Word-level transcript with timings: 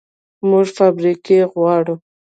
موږ 0.49 0.67
فابریکې 0.77 1.39
غواړو 1.51 1.95